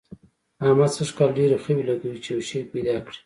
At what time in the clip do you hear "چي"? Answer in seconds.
2.23-2.29